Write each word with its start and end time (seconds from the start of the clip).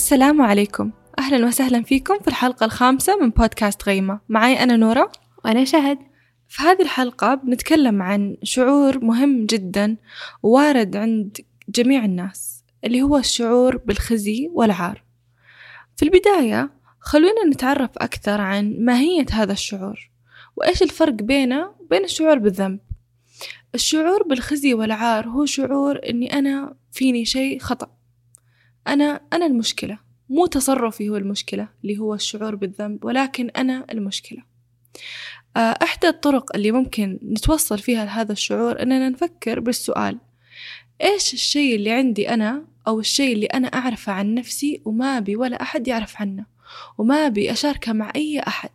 السلام 0.00 0.42
عليكم. 0.42 0.90
أهلا 1.18 1.46
وسهلا 1.46 1.82
فيكم 1.82 2.18
في 2.18 2.28
الحلقة 2.28 2.64
الخامسة 2.64 3.16
من 3.16 3.30
بودكاست 3.30 3.88
غيمة. 3.88 4.20
معي 4.28 4.62
أنا 4.62 4.76
نورة. 4.76 5.12
وأنا 5.44 5.64
شهد. 5.64 5.98
في 6.48 6.62
هذه 6.62 6.82
الحلقة 6.82 7.34
بنتكلم 7.34 8.02
عن 8.02 8.36
شعور 8.42 9.04
مهم 9.04 9.46
جدا 9.46 9.96
وارد 10.42 10.96
عند 10.96 11.38
جميع 11.68 12.04
الناس 12.04 12.64
اللي 12.84 13.02
هو 13.02 13.16
الشعور 13.16 13.76
بالخزي 13.76 14.50
والعار. 14.52 15.02
في 15.96 16.02
البداية 16.02 16.70
خلونا 17.00 17.44
نتعرف 17.46 17.90
أكثر 17.98 18.40
عن 18.40 18.76
ماهية 18.78 19.26
هذا 19.32 19.52
الشعور 19.52 20.10
وإيش 20.56 20.82
الفرق 20.82 21.14
بينه 21.14 21.70
وبين 21.80 22.04
الشعور 22.04 22.38
بالذنب. 22.38 22.80
الشعور 23.74 24.22
بالخزي 24.22 24.74
والعار 24.74 25.28
هو 25.28 25.44
شعور 25.44 26.00
إني 26.08 26.38
أنا 26.38 26.74
فيني 26.92 27.24
شيء 27.24 27.58
خطأ. 27.58 27.99
أنا 28.90 29.20
أنا 29.32 29.46
المشكلة. 29.46 29.98
مو 30.28 30.46
تصرفي 30.46 31.08
هو 31.08 31.16
المشكلة 31.16 31.68
اللي 31.82 31.98
هو 31.98 32.14
الشعور 32.14 32.54
بالذنب 32.54 33.04
ولكن 33.04 33.50
أنا 33.50 33.86
المشكلة. 33.90 34.42
آه، 35.56 35.78
إحدى 35.82 36.08
الطرق 36.08 36.56
اللي 36.56 36.72
ممكن 36.72 37.18
نتوصل 37.22 37.78
فيها 37.78 38.04
لهذا 38.04 38.32
الشعور 38.32 38.82
أننا 38.82 39.08
نفكر 39.08 39.60
بالسؤال 39.60 40.18
إيش 41.02 41.34
الشيء 41.34 41.76
اللي 41.76 41.92
عندي 41.92 42.28
أنا 42.28 42.64
أو 42.88 43.00
الشيء 43.00 43.32
اللي 43.32 43.46
أنا 43.46 43.68
أعرفه 43.68 44.12
عن 44.12 44.34
نفسي 44.34 44.82
وما 44.84 45.18
أبي 45.18 45.36
ولا 45.36 45.62
أحد 45.62 45.88
يعرف 45.88 46.20
عنه 46.20 46.44
وما 46.98 47.26
أبي 47.26 47.52
أشاركه 47.52 47.92
مع 47.92 48.12
أي 48.16 48.40
أحد؟ 48.40 48.70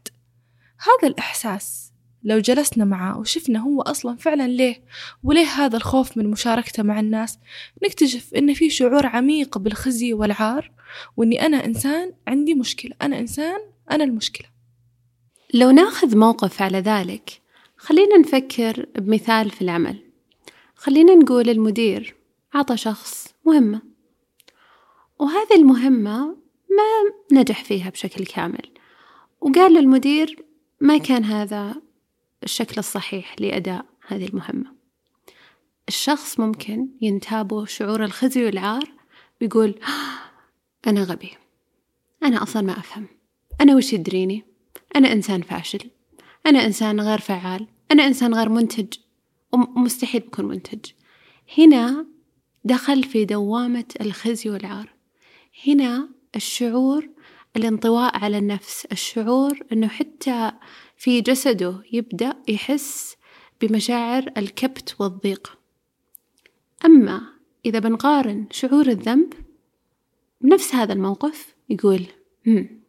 هذا 0.77 1.07
الإحساس 1.07 1.84
لو 2.25 2.39
جلسنا 2.39 2.85
معاه 2.85 3.19
وشفنا 3.19 3.59
هو 3.59 3.81
أصلا 3.81 4.17
فعلا 4.17 4.47
ليه 4.47 4.83
وليه 5.23 5.45
هذا 5.45 5.77
الخوف 5.77 6.17
من 6.17 6.27
مشاركته 6.27 6.83
مع 6.83 6.99
الناس 6.99 7.39
نكتشف 7.83 8.33
إن 8.33 8.53
في 8.53 8.69
شعور 8.69 9.05
عميق 9.05 9.57
بالخزي 9.57 10.13
والعار 10.13 10.71
وإني 11.17 11.45
أنا 11.45 11.65
إنسان 11.65 12.13
عندي 12.27 12.53
مشكلة 12.53 12.95
أنا 13.01 13.19
إنسان 13.19 13.59
أنا 13.91 14.03
المشكلة. 14.03 14.47
لو 15.53 15.71
ناخذ 15.71 16.17
موقف 16.17 16.61
على 16.61 16.79
ذلك 16.79 17.41
خلينا 17.77 18.17
نفكر 18.17 18.85
بمثال 18.95 19.49
في 19.49 19.61
العمل. 19.61 19.99
خلينا 20.75 21.15
نقول 21.15 21.49
المدير 21.49 22.15
عطى 22.53 22.77
شخص 22.77 23.33
مهمة 23.45 23.81
وهذه 25.19 25.55
المهمة 25.55 26.25
ما 26.69 27.39
نجح 27.39 27.63
فيها 27.63 27.89
بشكل 27.89 28.25
كامل 28.25 28.69
وقال 29.41 29.73
للمدير 29.73 30.45
ما 30.79 30.97
كان 30.97 31.23
هذا 31.23 31.75
الشكل 32.43 32.75
الصحيح 32.77 33.35
لأداء 33.39 33.85
هذه 34.07 34.27
المهمة. 34.27 34.75
الشخص 35.87 36.39
ممكن 36.39 36.87
ينتابه 37.01 37.65
شعور 37.65 38.03
الخزي 38.03 38.45
والعار 38.45 38.91
ويقول 39.41 39.79
أنا 40.87 41.03
غبي. 41.03 41.31
أنا 42.23 42.43
أصلا 42.43 42.61
ما 42.61 42.79
أفهم. 42.79 43.07
أنا 43.61 43.75
وش 43.75 43.93
يدريني؟ 43.93 44.45
أنا 44.95 45.11
إنسان 45.11 45.41
فاشل. 45.41 45.89
أنا 46.45 46.65
إنسان 46.65 47.01
غير 47.01 47.19
فعال. 47.19 47.67
أنا 47.91 48.07
إنسان 48.07 48.33
غير 48.33 48.49
منتج. 48.49 48.93
ومستحيل 49.51 50.21
بكون 50.21 50.45
منتج. 50.45 50.91
هنا 51.57 52.05
دخل 52.63 53.03
في 53.03 53.25
دوامة 53.25 53.85
الخزي 54.01 54.49
والعار. 54.49 54.89
هنا 55.67 56.09
الشعور 56.35 57.09
الانطواء 57.55 58.17
على 58.17 58.37
النفس 58.37 58.85
الشعور 58.85 59.59
أنه 59.71 59.87
حتى 59.87 60.51
في 60.97 61.21
جسده 61.21 61.83
يبدأ 61.91 62.35
يحس 62.47 63.15
بمشاعر 63.61 64.31
الكبت 64.37 64.95
والضيق. 64.99 65.57
أما 66.85 67.35
إذا 67.65 67.79
بنقارن 67.79 68.47
شعور 68.51 68.87
الذنب 68.87 69.33
بنفس 70.41 70.75
هذا 70.75 70.93
الموقف 70.93 71.55
يقول 71.69 72.05
هم 72.47 72.81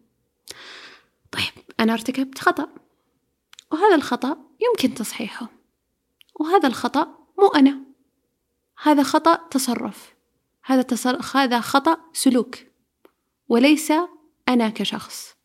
طيب 1.31 1.65
أنا 1.81 1.93
ارتكبت 1.93 2.39
خطأ 2.39 2.69
وهذا 3.73 3.95
الخطأ 3.95 4.39
يمكن 4.61 4.95
تصحيحه 4.95 5.51
وهذا 6.41 6.69
الخطأ 6.69 7.19
مو 7.39 7.49
أنا 7.49 7.81
هذا 8.83 9.03
خطأ 9.03 9.49
تصرف 9.51 10.15
هذا 10.65 10.83
تصرف 10.83 11.37
هذا 11.37 11.61
خطأ 11.61 11.99
سلوك 12.13 12.57
وليس 13.49 13.93
أنا 14.49 14.69
كشخص 14.69 15.37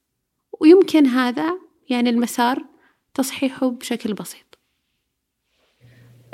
ويمكن 0.60 1.06
هذا 1.06 1.60
يعني 1.92 2.10
المسار 2.10 2.66
تصحيحه 3.14 3.70
بشكل 3.70 4.14
بسيط. 4.14 4.60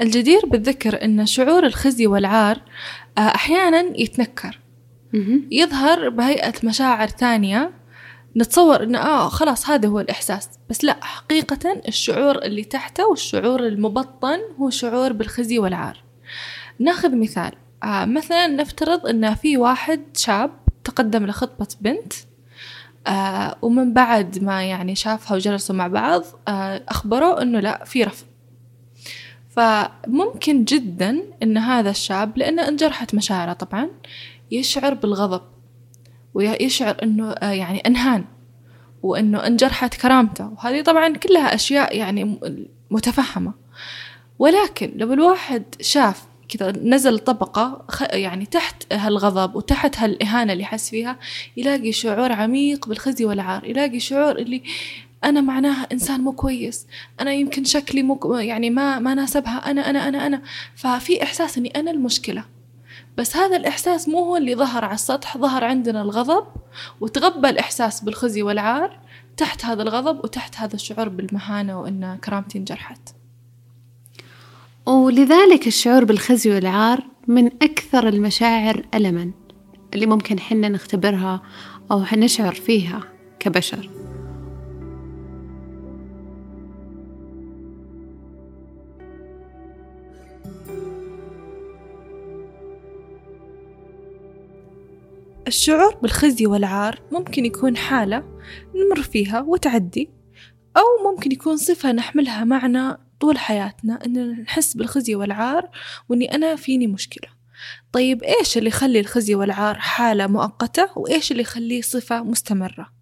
الجدير 0.02 0.46
بالذكر 0.46 1.04
أن 1.04 1.26
شعور 1.26 1.66
الخزي 1.66 2.08
والعار 2.08 2.62
آه، 3.18 3.22
أحيانا 3.22 4.00
يتنكر. 4.02 4.60
يظهر 5.52 6.10
بهيئة 6.10 6.54
مشاعر 6.64 7.08
ثانية. 7.08 7.72
نتصور 8.38 8.84
انه 8.84 9.00
آه 9.00 9.30
خلاص 9.30 9.70
هذا 9.70 9.90
هو 9.90 10.00
الإحساس. 10.00 10.50
بس 10.70 10.84
لا 10.84 10.98
حقيقة 11.06 11.82
الشعور 11.88 12.42
اللي 12.44 12.64
تحته 12.64 13.08
والشعور 13.08 13.68
المبطن 13.68 14.40
هو 14.60 14.70
شعور 14.70 15.14
بالخزي 15.14 15.60
والعار. 15.60 16.04
ناخذ 16.80 17.16
مثال. 17.16 17.52
آه 17.84 18.06
مثلا 18.06 18.48
نفترض 18.48 19.08
إن 19.08 19.36
في 19.36 19.58
واحد 19.58 20.02
شاب 20.18 20.52
تقدم 20.84 21.26
لخطبة 21.26 21.68
بنت. 21.82 22.14
آه 23.08 23.56
ومن 23.62 23.94
بعد 23.94 24.44
ما 24.44 24.64
يعني 24.64 24.96
شافها 24.96 25.36
وجلسوا 25.36 25.76
مع 25.76 25.88
بعض 25.88 26.24
آه 26.48 26.84
أخبروه 26.90 27.42
إنه 27.42 27.60
لا 27.60 27.86
في 27.86 28.04
رفض. 28.04 28.26
فممكن 29.50 30.64
جدا 30.64 31.24
إن 31.44 31.58
هذا 31.58 31.90
الشاب 31.90 32.38
لأنه 32.38 32.68
انجرحت 32.68 33.16
مشاعره 33.16 33.54
طبعا 33.54 33.90
يشعر 34.52 34.94
بالغضب 34.94 35.42
ويشعر 36.34 36.98
إنه 37.04 37.32
آه 37.32 37.52
يعني 37.52 37.80
أنهان 37.80 38.26
وإنه 39.04 39.48
انجرحت 39.48 39.94
كرامته. 39.94 40.48
وهذه 40.48 40.82
طبعا 40.82 41.14
كلها 41.14 41.56
أشياء 41.56 41.98
يعني 41.98 42.40
متفهمة. 42.92 43.54
ولكن 44.40 44.94
لو 44.96 45.14
الواحد 45.14 45.64
شاف 45.82 46.27
كذا 46.50 46.72
نزل 46.72 47.20
طبقة 47.20 47.86
يعني 48.02 48.46
تحت 48.46 48.94
هالغضب 48.94 49.56
وتحت 49.56 49.98
هالإهانة 49.98 50.54
اللي 50.54 50.66
حس 50.66 50.90
فيها 50.90 51.20
يلاقي 51.58 51.92
شعور 51.92 52.32
عميق 52.32 52.88
بالخزي 52.88 53.26
والعار 53.26 53.66
يلاقي 53.66 54.00
شعور 54.00 54.36
اللي 54.38 54.64
أنا 55.24 55.42
معناها 55.42 55.88
إنسان 55.92 56.22
مو 56.22 56.32
كويس 56.32 56.88
أنا 57.20 57.32
يمكن 57.34 57.64
شكلي 57.64 58.04
مو 58.04 58.36
يعني 58.36 58.70
ما 58.70 59.00
ما 59.00 59.14
ناسبها 59.14 59.72
أنا 59.72 59.90
أنا 59.90 60.08
أنا 60.08 60.26
أنا. 60.28 60.42
ففي 60.76 61.24
إحساس 61.24 61.58
إني 61.58 61.70
أنا 61.70 61.92
المشكلة. 61.92 62.44
بس 63.18 63.38
هذا 63.38 63.58
الإحساس 63.58 64.10
مو 64.10 64.18
هو 64.20 64.38
اللي 64.38 64.56
ظهر 64.56 64.86
على 64.86 64.94
السطح 64.94 65.38
ظهر 65.38 65.64
عندنا 65.64 66.02
الغضب 66.02 66.48
وتغبى 67.02 67.50
الإحساس 67.50 68.04
بالخزي 68.04 68.42
والعار 68.42 69.00
تحت 69.38 69.66
هذا 69.66 69.84
الغضب 69.84 70.24
وتحت 70.24 70.56
هذا 70.56 70.76
الشعور 70.76 71.10
بالمهانة 71.10 71.82
وإن 71.82 72.18
كرامتي 72.24 72.58
انجرحت. 72.58 73.10
ولذلك 74.88 75.68
الشعور 75.68 76.04
بالخزي 76.04 76.52
والعار 76.52 77.04
من 77.28 77.46
أكثر 77.46 78.08
المشاعر 78.08 78.86
ألما 78.94 79.32
اللي 79.94 80.06
ممكن 80.06 80.40
حنا 80.40 80.70
نختبرها 80.70 81.42
أو 81.92 82.04
نشعر 82.14 82.54
فيها 82.54 83.04
كبشر. 83.40 83.90
الشعور 95.48 95.96
بالخزي 95.96 96.48
والعار 96.48 97.00
ممكن 97.12 97.46
يكون 97.46 97.78
حالة 97.78 98.24
نمر 98.76 99.02
فيها 99.02 99.42
وتعدي 99.42 100.10
أو 100.78 101.12
ممكن 101.12 101.32
يكون 101.32 101.58
صفة 101.58 101.92
نحملها 101.92 102.44
معنا 102.44 103.07
طول 103.20 103.38
حياتنا 103.38 104.06
إننا 104.06 104.42
نحس 104.42 104.74
بالخزي 104.74 105.16
والعار 105.16 105.70
وإني 106.10 106.36
أنا 106.36 106.56
فيني 106.56 106.88
مشكلة. 106.88 107.30
طيب 107.92 108.24
إيش 108.24 108.58
اللي 108.58 108.68
يخلي 108.68 109.00
الخزي 109.00 109.36
والعار 109.36 109.76
حالة 109.80 110.28
مؤقتة؟ 110.28 110.90
وإيش 110.96 111.32
اللي 111.32 111.42
يخليه 111.42 111.82
صفة 111.82 112.24
مستمرة؟ 112.24 112.94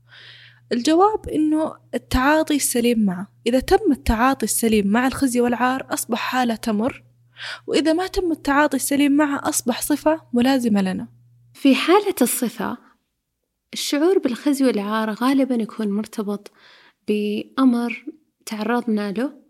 الجواب 0.71 1.29
إنه 1.29 1.75
التعاطي 1.93 2.55
السليم 2.55 3.05
معه. 3.05 3.27
إذا 3.47 3.59
تم 3.59 3.91
التعاطي 3.91 4.43
السليم 4.43 4.87
مع 4.87 5.07
الخزي 5.07 5.41
والعار 5.41 5.87
أصبح 5.89 6.19
حالة 6.19 6.55
تمر. 6.55 7.03
وإذا 7.67 7.93
ما 7.93 8.07
تم 8.07 8.31
التعاطي 8.31 8.77
السليم 8.77 9.11
معه 9.11 9.49
أصبح 9.49 9.81
صفة 9.81 10.21
ملازمة 10.33 10.81
لنا. 10.81 11.07
في 11.53 11.75
حالة 11.75 12.15
الصفة 12.21 12.77
الشعور 13.73 14.17
بالخزي 14.19 14.65
والعار 14.65 15.11
غالبا 15.11 15.55
يكون 15.55 15.89
مرتبط 15.89 16.51
بأمر 17.07 18.05
تعرضنا 18.45 19.11
له 19.11 19.44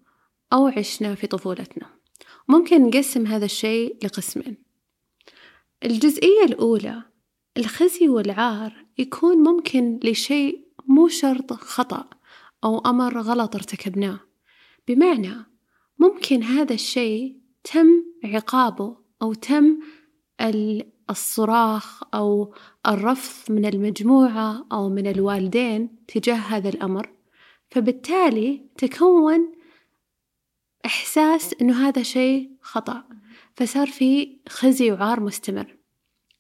أو 0.54 0.68
عشنا 0.68 1.16
في 1.16 1.28
طفولتنا. 1.28 1.90
ممكن 2.48 2.88
نقسم 2.88 3.26
هذا 3.26 3.46
الشيء 3.46 3.98
لقسمين. 4.04 4.58
الجزئية 5.84 6.44
الأولى 6.46 7.04
الخزي 7.58 8.10
والعار 8.10 8.86
يكون 8.98 9.38
ممكن 9.38 10.00
لشيء 10.04 10.66
مو 10.88 11.08
شرط 11.08 11.54
خطأ 11.54 12.10
أو 12.64 12.80
أمر 12.80 13.22
غلط 13.22 13.56
ارتكبناه. 13.56 14.20
بمعنى 14.88 15.36
ممكن 16.00 16.44
هذا 16.44 16.74
الشيء 16.74 17.38
تم 17.64 18.04
عقابه 18.24 18.98
أو 19.22 19.34
تم 19.34 19.80
الصراخ 21.10 22.04
أو 22.14 22.54
الرفض 22.88 23.52
من 23.52 23.66
المجموعة 23.66 24.66
أو 24.72 24.90
من 24.90 25.08
الوالدين 25.08 26.06
تجاه 26.08 26.36
هذا 26.36 26.70
الأمر. 26.70 27.10
فبالتالي 27.70 28.66
تكون 28.78 29.56
إحساس 30.86 31.56
إنه 31.62 31.88
هذا 31.88 32.04
شيء 32.04 32.50
خطأ 32.62 33.04
فصار 33.56 33.88
في 33.88 34.38
خزي 34.50 34.92
وعار 34.92 35.20
مستمر. 35.20 35.78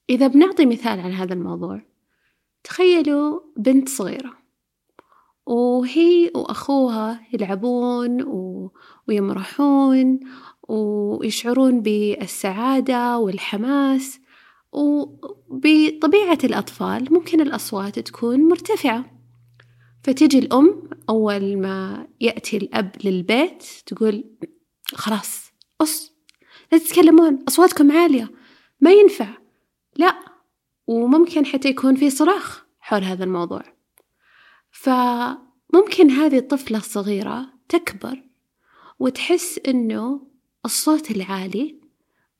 إذا 0.09 0.27
بنعطي 0.27 0.65
مثال 0.65 0.99
عن 0.99 1.11
هذا 1.11 1.33
الموضوع 1.33 1.81
تخيلوا 2.63 3.39
بنت 3.57 3.89
صغيرة 3.89 4.33
وهي 5.45 6.31
وأخوها 6.35 7.21
يلعبون 7.33 8.21
و... 8.21 8.71
ويمرحون 9.07 10.19
ويشعرون 10.69 11.81
بالسعادة 11.81 13.17
والحماس 13.17 14.19
وبطبيعة 14.71 16.37
الأطفال 16.43 17.13
ممكن 17.13 17.41
الأصوات 17.41 17.99
تكون 17.99 18.47
مرتفعة. 18.47 19.14
فتجي 20.05 20.39
الأم 20.39 20.89
أول 21.09 21.57
ما 21.57 22.07
يأتي 22.21 22.57
الأب 22.57 22.95
للبيت 23.03 23.63
تقول 23.85 24.23
خلاص 24.93 25.51
أص 25.81 26.11
لا 26.71 26.77
تتكلمون 26.77 27.43
أصواتكم 27.47 27.91
عالية 27.91 28.31
ما 28.81 28.91
ينفع. 28.91 29.37
لا 29.95 30.19
وممكن 30.87 31.45
حتى 31.45 31.69
يكون 31.69 31.95
في 31.95 32.09
صراخ 32.09 32.65
حول 32.79 33.03
هذا 33.03 33.23
الموضوع. 33.23 33.63
فممكن 34.71 36.09
هذه 36.09 36.37
الطفلة 36.37 36.77
الصغيرة 36.77 37.53
تكبر 37.69 38.23
وتحس 38.99 39.59
إنه 39.67 40.27
الصوت 40.65 41.11
العالي 41.11 41.79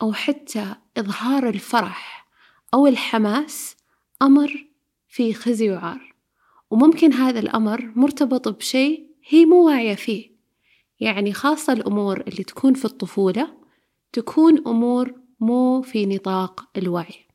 أو 0.01 0.13
حتى 0.13 0.75
إظهار 0.97 1.49
الفرح 1.49 2.27
أو 2.73 2.87
الحماس 2.87 3.75
أمر 4.21 4.67
فيه 5.07 5.33
خزي 5.33 5.71
وعار. 5.71 6.14
وممكن 6.75 7.13
هذا 7.13 7.39
الأمر 7.39 7.91
مرتبط 7.95 8.47
بشيء 8.47 9.07
هي 9.27 9.45
مو 9.45 9.67
واعية 9.67 9.95
فيه. 9.95 10.31
يعني 10.99 11.33
خاصة 11.33 11.73
الأمور 11.73 12.21
اللي 12.21 12.43
تكون 12.43 12.73
في 12.73 12.85
الطفولة 12.85 13.57
تكون 14.11 14.67
أمور 14.67 15.13
مو 15.39 15.81
في 15.81 16.05
نطاق 16.05 16.69
الوعي. 16.77 17.25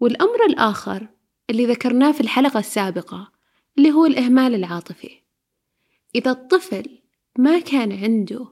والأمر 0.00 0.44
الآخر 0.48 1.08
اللي 1.50 1.66
ذكرناه 1.66 2.12
في 2.12 2.20
الحلقة 2.20 2.58
السابقة 2.60 3.32
اللي 3.78 3.90
هو 3.90 4.06
الإهمال 4.06 4.54
العاطفي. 4.54 5.10
إذا 6.14 6.30
الطفل 6.30 6.98
ما 7.38 7.58
كان 7.58 7.92
عنده 7.92 8.46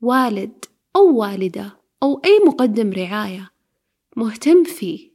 والد 0.00 0.64
أو 0.96 1.16
والدة 1.16 1.80
أو 2.02 2.20
أي 2.24 2.40
مقدم 2.46 2.92
رعاية 2.92 3.50
مهتم 4.16 4.64
فيه 4.64 5.10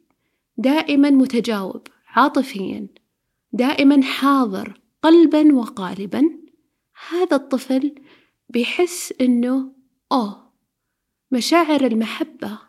دائما 0.58 1.10
متجاوب 1.10 1.88
عاطفيا 2.08 2.88
دائما 3.56 4.04
حاضر 4.04 4.82
قلبا 5.02 5.56
وقالبا. 5.56 6.30
هذا 7.12 7.36
الطفل 7.36 7.96
بيحس 8.50 9.14
إنه 9.22 9.72
أوه 10.12 10.52
مشاعر 11.32 11.86
المحبة 11.86 12.60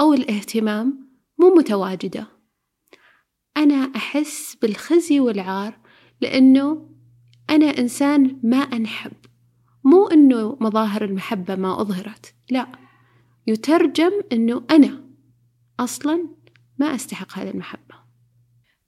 أو 0.00 0.12
الاهتمام 0.14 1.08
مو 1.38 1.54
متواجدة. 1.54 2.26
أنا 3.56 3.92
أحس 3.96 4.56
بالخزي 4.62 5.20
والعار 5.20 5.78
لأنه 6.20 6.90
أنا 7.50 7.66
إنسان 7.66 8.40
ما 8.42 8.56
أنحب. 8.56 9.12
مو 9.84 10.06
إنه 10.06 10.56
مظاهر 10.60 11.04
المحبة 11.04 11.54
ما 11.54 11.80
أظهرت 11.80 12.34
لا. 12.50 12.66
يترجم 13.46 14.12
إنه 14.32 14.64
أنا 14.70 15.04
أصلا 15.80 16.28
ما 16.78 16.94
أستحق 16.94 17.38
هذه 17.38 17.50
المحبة. 17.50 17.85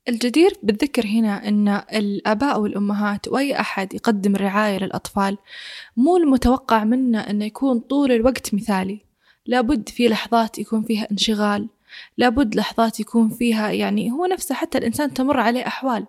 الجدير 0.09 0.53
بالذكر 0.63 1.07
هنا 1.07 1.49
أن 1.49 1.69
الآباء 1.69 2.61
والأمهات 2.61 3.29
وأي 3.29 3.61
أحد 3.61 3.95
يقدم 3.95 4.37
رعاية 4.37 4.79
للأطفال 4.79 5.39
مو 5.97 6.17
المتوقع 6.17 6.85
منه 6.85 7.21
أنه 7.21 7.45
يكون 7.45 7.79
طول 7.81 8.13
الوقت 8.13 8.55
مثالي. 8.55 9.01
لابد 9.47 9.89
في 9.89 10.09
لحظات 10.09 10.59
يكون 10.59 10.83
فيها 10.83 11.09
انشغال 11.11 11.69
لابد 12.17 12.55
لحظات 12.55 13.01
يكون 13.01 13.29
فيها 13.31 13.71
يعني 13.71 14.13
هو 14.13 14.27
نفسه 14.27 14.55
حتى 14.55 14.79
الإنسان 14.79 15.15
تمر 15.15 15.41
عليه 15.41 15.67
أحوال 15.67 16.07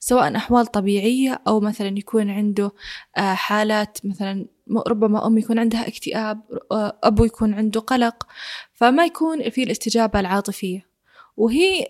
سواء 0.00 0.36
أحوال 0.36 0.66
طبيعية 0.66 1.40
أو 1.46 1.60
مثلا 1.60 1.98
يكون 1.98 2.30
عنده 2.30 2.72
آه، 3.16 3.34
حالات 3.34 3.98
مثلا 4.04 4.46
ربما 4.88 5.26
أم 5.26 5.38
يكون 5.38 5.58
عندها 5.58 5.88
اكتئاب 5.88 6.40
آه، 6.72 6.98
أبو 7.02 7.24
يكون 7.24 7.54
عنده 7.54 7.80
قلق 7.80 8.26
فما 8.72 9.04
يكون 9.04 9.50
في 9.50 9.62
الاستجابة 9.62 10.20
العاطفية. 10.20 10.89
وهي 11.36 11.86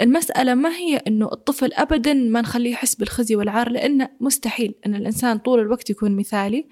المسألة 0.00 0.54
ما 0.54 0.76
هي 0.76 0.96
إنه 0.96 1.26
الطفل 1.32 1.72
أبدا 1.72 2.14
ما 2.14 2.40
نخليه 2.40 2.72
يحس 2.72 2.94
بالخزي 2.94 3.36
والعار 3.36 3.68
لأنه 3.68 4.08
مستحيل 4.20 4.74
إن 4.86 4.94
الإنسان 4.94 5.38
طول 5.38 5.60
الوقت 5.60 5.90
يكون 5.90 6.16
مثالي. 6.16 6.66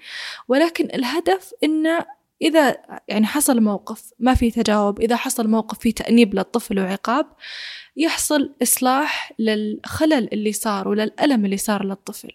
ولكن 0.47 0.85
الهدف 0.93 1.51
إنه 1.63 2.05
إذا 2.41 2.77
يعني 3.07 3.25
حصل 3.25 3.61
موقف 3.61 4.11
ما 4.19 4.33
في 4.33 4.51
تجاوب 4.51 5.01
إذا 5.01 5.15
حصل 5.15 5.47
موقف 5.47 5.79
فيه 5.79 5.93
تأنيب 5.93 6.35
للطفل 6.35 6.79
وعقاب 6.79 7.25
يحصل 7.97 8.55
إصلاح 8.61 9.33
للخلل 9.39 10.33
اللي 10.33 10.51
صار 10.51 10.87
وللألم 10.87 11.45
اللي 11.45 11.57
صار 11.57 11.85
للطفل. 11.85 12.31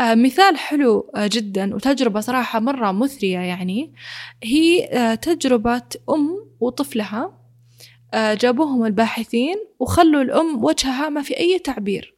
آه 0.00 0.14
مثال 0.14 0.58
حلو 0.58 1.10
آه 1.16 1.30
جدا 1.32 1.74
وتجربة 1.74 2.20
صراحة 2.20 2.60
مرة 2.60 2.92
مثرية 2.92 3.38
يعني 3.38 3.92
هي 4.42 4.84
آه 4.84 5.14
تجربة 5.14 5.82
أم 6.10 6.46
وطفلها 6.60 7.45
جابوهم 8.14 8.84
الباحثين 8.84 9.56
وخلوا 9.78 10.22
الأم 10.22 10.64
وجهها 10.64 11.08
ما 11.08 11.22
في 11.22 11.38
أي 11.38 11.58
تعبير 11.58 12.16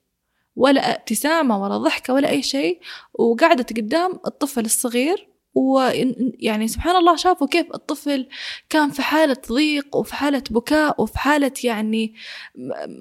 ولا 0.56 0.94
ابتسامة 0.94 1.62
ولا 1.62 1.79
ضحكة 1.79 2.14
ولا 2.14 2.29
أي 2.31 2.43
شيء 2.43 2.81
وقعدت 3.14 3.76
قدام 3.79 4.12
الطفل 4.26 4.64
الصغير 4.64 5.29
ويعني 5.55 6.69
سبحان 6.69 6.96
الله 6.96 7.17
شافوا 7.17 7.46
كيف 7.46 7.67
الطفل 7.75 8.29
كان 8.70 8.91
في 8.91 9.03
حالة 9.03 9.36
ضيق 9.48 9.96
وفي 9.96 10.15
حالة 10.15 10.43
بكاء 10.51 11.03
وفي 11.03 11.19
حالة 11.19 11.53
يعني 11.65 12.15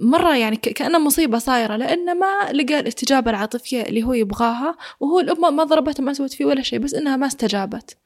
مرة 0.02 0.36
يعني 0.36 0.56
كأنه 0.56 1.00
مصيبة 1.00 1.38
صايرة 1.38 1.76
لأنه 1.76 2.14
ما 2.14 2.52
لقى 2.52 2.80
الاستجابة 2.80 3.32
العاطفية 3.32 3.82
اللي 3.82 4.04
هو 4.04 4.14
يبغاها 4.14 4.78
وهو 5.00 5.20
الأم 5.20 5.56
ما 5.56 5.64
ضربته 5.64 6.04
ما 6.04 6.14
سوت 6.14 6.34
فيه 6.34 6.46
ولا 6.46 6.62
شيء 6.62 6.80
بس 6.80 6.94
إنها 6.94 7.16
ما 7.16 7.28
استجابت. 7.28 7.98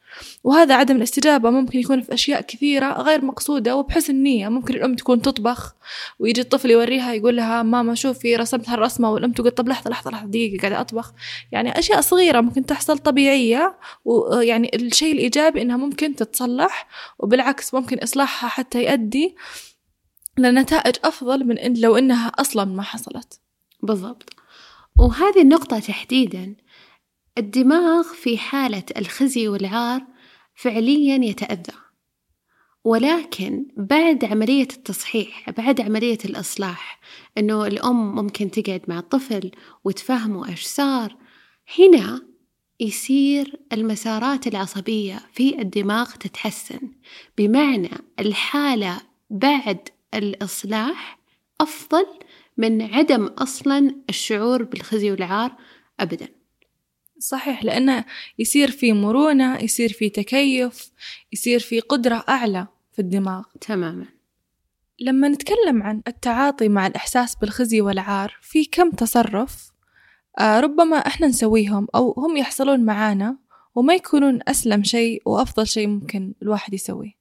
وهذا 0.44 0.76
عدم 0.76 0.96
الاستجابة 0.96 1.50
ممكن 1.50 1.80
يكون 1.80 2.02
في 2.02 2.14
أشياء 2.14 2.42
كثيرة 2.42 3.02
غير 3.02 3.26
مقصودة 3.26 3.76
وبحسن 3.76 4.16
نية 4.16 4.50
ممكن 4.50 4.74
الأم 4.74 4.96
تكون 4.96 5.22
تطبخ 5.22 5.76
ويجي 6.20 6.42
الطفل 6.42 6.72
يوريها 6.72 7.14
يقول 7.14 7.36
لها 7.36 7.64
ماما 7.64 7.96
شوفي 7.96 8.36
رسمت 8.36 8.70
هالرسمة 8.70 9.12
والأم 9.12 9.32
تقول 9.32 9.52
طب 9.52 9.70
لحظة 9.70 9.90
لحظة 9.90 10.12
لحظة 10.12 10.28
دقيقة 10.28 10.62
قاعدة 10.62 10.82
أطبخ. 10.82 11.14
يعني 11.52 11.80
أشياء 11.80 12.02
صغيرة 12.02 12.42
ممكن 12.42 12.66
تحصل 12.66 12.98
طبيعية 12.98 13.78
ويعني 14.06 14.72
الشيء 14.76 15.14
الإيجابي 15.14 15.62
إنها 15.62 15.78
ممكن 15.78 16.16
تتصلح 16.16 16.88
وبالعكس 17.20 17.74
ممكن 17.74 17.98
إصلاحها 17.98 18.50
حتى 18.50 18.84
يؤدي 18.84 19.36
لنتائج 20.38 20.96
أفضل 21.04 21.44
من 21.44 21.58
إن 21.58 21.74
لو 21.74 21.98
إنها 21.98 22.28
أصلا 22.28 22.66
ما 22.66 22.84
حصلت. 22.84 23.40
بالضبط. 23.84 24.30
وهذه 24.98 25.42
النقطة 25.42 25.80
تحديدا 25.80 26.56
الدماغ 27.38 28.04
في 28.04 28.38
حالة 28.38 28.84
الخزي 28.98 29.48
والعار 29.48 30.02
فعليا 30.56 31.26
يتأذى. 31.26 31.74
ولكن 32.84 33.66
بعد 33.78 34.26
عملية 34.26 34.68
التصحيح 34.74 35.50
بعد 35.50 35.82
عملية 35.82 36.18
الإصلاح 36.26 37.00
إنه 37.38 37.66
الأم 37.66 38.16
ممكن 38.16 38.52
تقعد 38.52 38.82
مع 38.88 39.00
الطفل 39.00 39.52
وتفهمه 39.84 40.50
إيش 40.50 40.66
صار 40.66 41.16
هنا 41.80 42.22
يصير 42.80 43.60
المسارات 43.74 44.48
العصبية 44.48 45.20
في 45.34 45.62
الدماغ 45.62 46.12
تتحسن. 46.12 46.80
بمعنى 47.38 47.92
الحالة 48.20 49.02
بعد 49.30 49.90
الإصلاح 50.14 51.20
أفضل 51.62 52.06
من 52.58 52.82
عدم 52.82 53.26
أصلا 53.26 53.96
الشعور 54.10 54.64
بالخزي 54.64 55.12
والعار 55.12 55.52
أبداً. 56.00 56.41
صحيح 57.22 57.64
لأنه 57.64 58.06
يصير 58.40 58.72
في 58.72 58.94
مرونة 58.94 59.58
يصير 59.58 59.94
في 59.94 60.10
تكيف 60.10 60.92
يصير 61.32 61.60
في 61.60 61.80
قدرة 61.80 62.26
أعلى 62.30 62.68
في 62.94 63.00
الدماغ. 63.00 63.44
تماما. 63.62 64.06
لما 65.00 65.28
نتكلم 65.30 65.84
عن 65.84 66.02
التعاطي 66.08 66.70
مع 66.70 66.88
الإحساس 66.88 67.36
بالخزي 67.36 67.82
والعار 67.82 68.38
في 68.42 68.66
كم 68.66 68.92
تصرف؟ 68.92 69.72
آه 70.40 70.60
ربما 70.60 70.98
إحنا 70.98 71.28
نسويهم 71.28 71.88
أو 71.96 72.12
هم 72.18 72.38
يحصلون 72.38 72.80
معانا 72.80 73.38
وما 73.76 73.94
يكونون 73.94 74.40
أسلم 74.48 74.84
شيء 74.84 75.22
وأفضل 75.26 75.68
شيء 75.68 75.88
ممكن 75.88 76.34
الواحد 76.42 76.74
يسويه. 76.74 77.12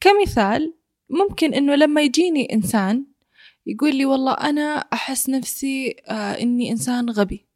كمثال 0.00 0.74
ممكن 1.10 1.54
إنه 1.54 1.74
لما 1.74 2.02
يجيني 2.02 2.52
إنسان 2.52 3.04
يقول 3.66 3.96
لي 3.96 4.04
والله 4.04 4.32
أنا 4.32 4.62
أحس 4.92 5.28
نفسي 5.28 5.96
آه 6.06 6.32
إني 6.32 6.70
إنسان 6.70 7.10
غبي. 7.10 7.46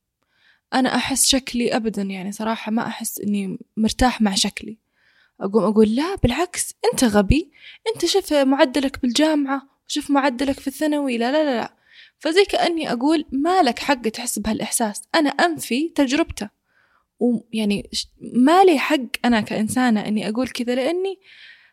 أنا 0.75 0.97
أحس 0.97 1.27
شكلي 1.27 1.77
أبدا 1.77 2.03
يعني 2.03 2.33
صراحة 2.33 2.73
ما 2.73 2.87
أحس 2.87 3.21
إني 3.21 3.59
مرتاح 3.77 4.23
مع 4.23 4.35
شكلي. 4.35 4.79
أقوم 5.41 5.65
أقول 5.65 5.95
لا 5.95 6.15
بالعكس 6.23 6.75
أنت 6.93 7.05
غبي. 7.05 7.51
أنت 7.95 8.07
شوف 8.07 8.33
معدلك 8.33 9.03
بالجامعة 9.03 9.63
وشوف 9.89 10.11
معدلك 10.11 10.61
في 10.61 10.67
الثانوي. 10.67 11.19
لا 11.19 11.33
لا 11.33 11.45
لا, 11.45 11.61
لا. 11.61 11.77
فزي 12.19 12.45
كأني 12.45 12.93
أقول 12.93 13.25
ما 13.33 13.63
لك 13.63 13.79
حق 13.79 14.03
تحس 14.03 14.39
بهالإحساس. 14.39 15.03
أنا 15.15 15.31
أنفي 15.31 15.89
تجربته. 15.89 16.49
ويعني 17.19 17.91
ما 18.35 18.65
لي 18.65 18.79
حق 18.79 19.07
أنا 19.25 19.41
كإنسانة 19.41 20.01
أني 20.01 20.29
أقول 20.29 20.49
كذا 20.49 20.75
لأني 20.75 21.21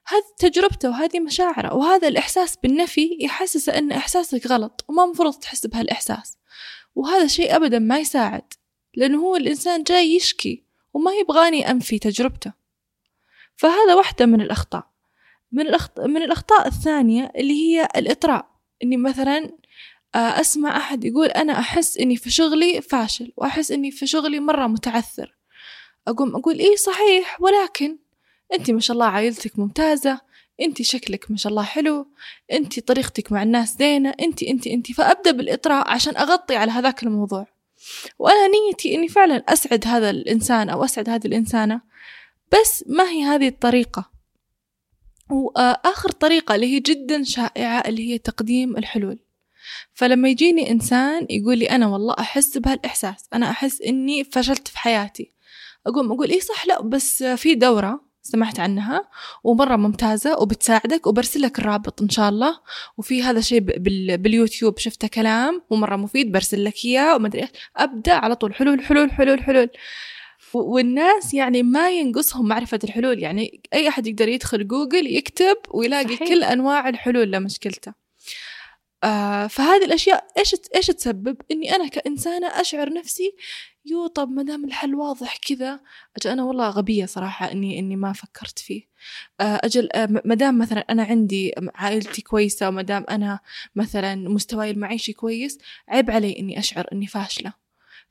هذه 0.08 0.50
تجربته 0.50 0.90
وهذه 0.90 1.20
مشاعره 1.20 1.74
وهذا 1.74 2.08
الإحساس 2.08 2.58
بالنفي 2.64 3.18
يحسس 3.22 3.70
أن 3.70 3.92
إحساسك 3.92 4.48
غلط 4.48 4.86
وما 4.88 5.06
مفروض 5.06 5.34
تحس 5.34 5.68
بهالإحساس. 5.68 6.38
وهذا 6.96 7.24
الشيء 7.24 7.56
أبدا 7.56 7.80
ما 7.80 8.00
يساعد. 8.00 8.54
لأنه 8.96 9.20
هو 9.22 9.36
الإنسان 9.36 9.84
جاي 9.84 10.16
يشكي 10.16 10.64
وما 10.94 11.12
يبغاني 11.12 11.72
أنفي 11.72 12.00
تجربته. 12.00 12.54
فهذا 13.56 13.96
واحدة 13.96 14.26
من 14.26 14.42
الأخطاء. 14.42 14.88
من, 15.52 15.62
الأخط... 15.62 16.00
من 16.00 16.22
الأخطاء 16.22 16.68
الثانية 16.68 17.32
اللي 17.36 17.54
هي 17.54 17.88
الإطراء. 17.96 18.50
إني 18.84 18.98
مثلا 18.98 19.52
آه، 20.16 20.18
أسمع 20.18 20.78
أحد 20.78 21.06
يقول 21.06 21.28
أنا 21.28 21.60
أحس 21.60 21.98
إني 21.98 22.16
في 22.16 22.30
شغلي 22.30 22.82
فاشل 22.82 23.34
وأحس 23.38 23.72
إني 23.72 23.92
في 23.92 24.08
شغلي 24.08 24.40
مرة 24.40 24.68
متعثر. 24.68 25.36
أقوم 26.08 26.36
أقول 26.36 26.60
إيه 26.60 26.76
صحيح 26.76 27.42
ولكن 27.42 27.98
أنت 28.54 28.72
ما 28.72 28.80
شاء 28.80 28.94
الله 28.94 29.06
عائلتك 29.06 29.60
ممتازة 29.60 30.22
أنت 30.62 30.82
شكلك 30.82 31.32
ما 31.32 31.38
شاء 31.38 31.50
الله 31.50 31.64
حلو 31.64 32.08
أنت 32.52 32.80
طريقتك 32.80 33.32
مع 33.32 33.44
الناس 33.44 33.78
زينة 33.78 34.14
أنت 34.22 34.44
أنت 34.44 34.68
أنت. 34.68 34.92
فأبدأ 34.92 35.32
بالإطراء 35.32 35.92
عشان 35.92 36.18
أغطي 36.18 36.56
على 36.56 36.72
هذاك 36.72 37.04
الموضوع. 37.04 37.48
وأنا 38.20 38.48
نيتي 38.48 38.96
إني 38.96 39.08
فعلا 39.08 39.36
أسعد 39.36 39.88
هذا 39.88 40.10
الإنسان 40.10 40.70
أو 40.70 40.86
أسعد 40.86 41.10
هذه 41.10 41.28
الإنسانة 41.28 41.82
بس 42.52 42.84
ما 42.88 43.10
هي 43.10 43.24
هذه 43.24 43.48
الطريقة؟ 43.48 44.12
وآخر 45.30 46.12
طريقة 46.12 46.56
اللي 46.56 46.76
هي 46.76 46.80
جدا 46.80 47.24
شائعة 47.24 47.80
اللي 47.80 48.14
هي 48.14 48.18
تقديم 48.18 48.78
الحلول. 48.78 49.20
فلما 49.94 50.30
يجيني 50.30 50.72
إنسان 50.72 51.28
يقول 51.30 51.58
لي 51.58 51.70
أنا 51.70 51.88
والله 51.88 52.16
أحس 52.20 52.58
بهالإحساس 52.58 53.28
أنا 53.34 53.50
أحس 53.50 53.82
إني 53.82 54.24
فشلت 54.24 54.68
في 54.68 54.78
حياتي. 54.80 55.32
أقوم 55.88 56.12
أقول 56.12 56.30
إيه 56.30 56.40
صح 56.40 56.66
لا 56.66 56.82
بس 56.82 57.24
في 57.24 57.56
دورة. 57.56 58.13
سمعت 58.24 58.60
عنها 58.60 59.10
ومرة 59.44 59.76
ممتازة 59.76 60.40
وبتساعدك 60.40 61.08
وبرسل 61.08 61.42
لك 61.42 61.60
الرابط 61.60 62.02
إن 62.02 62.10
شاء 62.10 62.30
الله. 62.30 62.60
وفي 62.98 63.24
هذا 63.24 63.42
شيء 63.42 63.60
باليوتيوب 64.18 64.80
شفته 64.80 65.08
كلام 65.08 65.62
ومرة 65.70 65.96
مفيد 65.96 66.32
برسل 66.32 66.64
لك 66.64 66.86
إياه 66.86 67.16
وما 67.16 67.28
أدري 67.28 67.48
أبدأ 67.78 68.14
على 68.14 68.36
طول 68.36 68.56
حلول 68.56 68.82
حلول 68.86 69.12
حلول 69.12 69.44
حلول. 69.44 69.70
والناس 70.54 71.34
يعني 71.34 71.64
ما 71.64 71.90
ينقصهم 71.90 72.48
معرفة 72.48 72.80
الحلول. 72.84 73.20
يعني 73.20 73.62
أي 73.74 73.88
أحد 73.88 74.08
يقدر 74.08 74.28
يدخل 74.28 74.68
جوجل 74.68 75.08
يكتب 75.08 75.58
ويلاقي 75.74 76.16
صحيح. 76.16 76.30
كل 76.30 76.44
أنواع 76.44 76.90
الحلول 76.90 77.32
لمشكلته. 77.32 77.94
آه 79.04 79.48
فهذه 79.48 79.86
الأشياء 79.86 80.28
إيش 80.38 80.56
إيش 80.76 80.88
تسبب؟ 80.88 81.38
إني 81.52 81.76
أنا 81.76 81.88
كإنسانة 81.88 82.48
أشعر 82.48 82.94
نفسي 82.94 83.36
يو 83.86 84.08
طب 84.08 84.30
ما 84.32 84.44
دام 84.44 84.66
الحل 84.66 84.96
واضح 84.96 85.38
كذا 85.38 85.80
أجل 86.18 86.30
أنا 86.32 86.44
والله 86.44 86.70
غبية 86.70 87.06
صراحة 87.06 87.52
إني 87.52 87.80
إني 87.80 87.96
ما 87.96 88.14
فكرت 88.14 88.60
فيه. 88.60 88.88
آه 89.42 89.62
ما 90.26 90.36
دام 90.36 90.58
مثلا 90.58 90.80
أنا 90.80 91.04
عندي 91.04 91.54
عائلتي 91.76 92.22
كويسة 92.22 92.68
وما 92.68 92.82
دام 92.82 93.06
أنا 93.10 93.40
مثلا 93.76 94.16
مستواي 94.16 94.72
المعيشي 94.72 95.14
كويس 95.14 95.58
عيب 95.88 96.12
علي 96.12 96.40
إني 96.40 96.60
أشعر 96.60 96.88
إني 96.94 97.08
فاشلة. 97.08 97.54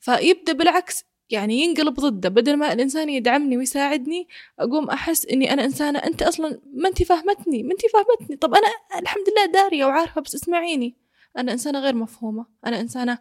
فيبدأ 0.01 0.53
بالعكس 0.53 1.05
يعني 1.31 1.63
ينقلب 1.63 1.95
ضده. 1.95 2.29
بدل 2.29 2.57
ما 2.57 2.73
الإنسان 2.73 3.09
يدعمني 3.09 3.57
ويساعدني 3.57 4.29
أقوم 4.59 4.91
أحس 4.91 5.27
إني 5.27 5.53
أنا 5.53 5.65
إنسانة 5.65 5.99
أنت 5.99 6.23
أصلا 6.23 6.61
ما 6.75 6.89
أنت 6.89 7.03
فاهمتني 7.03 7.63
ما 7.63 7.73
أنت 7.73 7.81
فاهمتني 7.93 8.37
طب 8.37 8.55
أنا 8.55 9.01
الحمد 9.03 9.25
لله 9.29 9.53
دارية 9.53 9.85
وعارفة 9.85 10.21
بس 10.21 10.35
اسمعيني. 10.35 10.97
أنا 11.39 11.53
إنسانة 11.53 11.81
غير 11.81 11.95
مفهومة. 11.95 12.47
أنا 12.67 12.81
إنسانة 12.81 13.19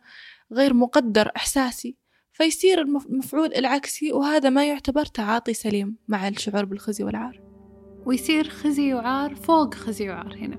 غير 0.54 0.74
مقدر 0.74 1.32
إحساسي. 1.36 2.01
فيصير 2.42 2.82
المفعول 2.82 3.54
العكسي 3.54 4.14
وهذا 4.14 4.50
ما 4.50 4.66
يعتبر 4.68 5.06
تعاطي 5.06 5.54
سليم 5.54 5.98
مع 6.08 6.28
الشعور 6.28 6.66
بالخزي 6.66 7.04
والعار. 7.04 7.42
ويصير 8.06 8.50
خزي 8.50 8.94
وعار 8.94 9.36
فوق 9.36 9.74
خزي 9.74 10.10
وعار 10.10 10.38
هنا. 10.38 10.56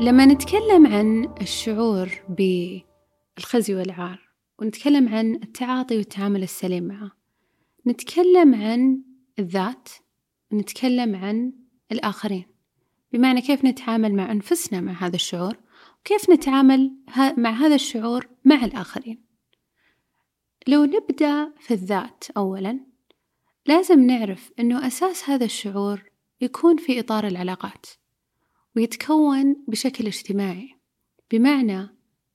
لما 0.00 0.26
نتكلم 0.26 0.86
عن 0.86 1.34
الشعور 1.40 2.08
بالخزي 2.28 3.74
والعار 3.74 4.28
ونتكلم 4.58 5.08
عن 5.08 5.34
التعاطي 5.34 5.96
والتعامل 5.96 6.42
السليم 6.42 6.84
معه 6.84 7.10
نتكلم 7.86 8.54
عن 8.54 9.02
الذات. 9.38 9.88
ونتكلم 10.52 11.16
عن 11.16 11.52
الآخرين. 11.92 12.46
بمعنى 13.12 13.40
كيف 13.40 13.64
نتعامل 13.64 14.14
مع 14.14 14.32
أنفسنا 14.32 14.80
مع 14.80 14.92
هذا 14.92 15.16
الشعور 15.16 15.56
وكيف 16.00 16.30
نتعامل 16.30 16.96
مع 17.36 17.50
هذا 17.50 17.74
الشعور 17.74 18.28
مع 18.44 18.64
الآخرين. 18.64 19.24
لو 20.66 20.84
نبدأ 20.84 21.52
في 21.60 21.74
الذات 21.74 22.24
أولا 22.36 22.80
لازم 23.66 24.06
نعرف 24.06 24.52
أنه 24.58 24.86
أساس 24.86 25.30
هذا 25.30 25.44
الشعور 25.44 26.02
يكون 26.40 26.76
في 26.76 27.00
إطار 27.00 27.26
العلاقات 27.26 27.86
ويتكون 28.76 29.64
بشكل 29.68 30.06
اجتماعي. 30.06 30.76
بمعنى 31.30 31.88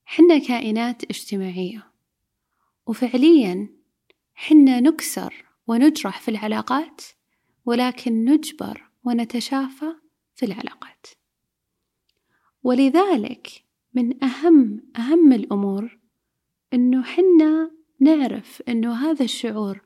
حنا 0.06 0.38
كائنات 0.38 1.04
اجتماعية 1.04 1.92
وفعليا 2.88 3.70
حنا 4.34 4.80
نكسر 4.80 5.46
ونجرح 5.68 6.22
في 6.22 6.32
العلاقات 6.32 7.02
ولكن 7.66 8.26
نجبر 8.26 8.90
ونتشافى 9.04 9.94
في 10.36 10.46
العلاقات. 10.46 11.08
ولذلك 12.64 13.64
من 13.94 14.24
أهم 14.24 14.84
أهم 14.98 15.34
الأمور 15.34 16.00
إنه 16.74 17.04
حنا 17.04 17.72
نعرف 18.00 18.62
إنه 18.70 18.94
هذا 18.94 19.24
الشعور 19.24 19.82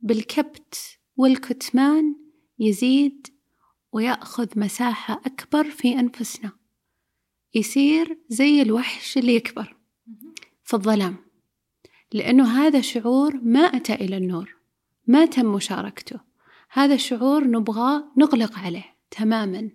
بالكبت 0.00 0.98
والكتمان 1.16 2.16
يزيد 2.58 3.26
ويأخذ 3.92 4.58
مساحة 4.58 5.22
أكبر 5.26 5.70
في 5.70 6.00
أنفسنا. 6.00 6.52
يصير 7.54 8.18
زي 8.28 8.62
الوحش 8.62 9.18
اللي 9.18 9.34
يكبر 9.34 9.76
في 10.64 10.74
الظلام. 10.74 11.16
لأنه 12.12 12.44
هذا 12.44 12.80
شعور 12.80 13.40
ما 13.42 13.60
أتى 13.60 13.94
إلى 13.94 14.16
النور 14.16 14.56
ما 15.06 15.24
تم 15.24 15.46
مشاركته. 15.54 16.27
هذا 16.70 16.94
الشعور 16.94 17.44
نبغى 17.44 18.04
نغلق 18.16 18.58
عليه 18.58 18.96
تماما 19.10 19.70